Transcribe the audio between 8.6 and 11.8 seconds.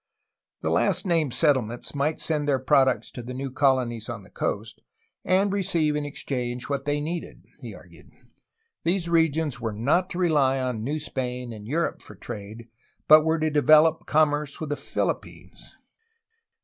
These regions were not to rely on New Spain and